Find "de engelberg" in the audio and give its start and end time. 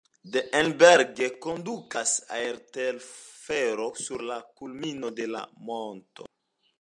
0.33-1.19